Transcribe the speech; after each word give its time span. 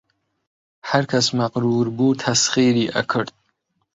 هەرکەس 0.89 1.27
مەغروور 1.37 1.87
بوو 1.97 2.19
تەسخیری 2.23 2.91
ئەکرد 2.95 3.31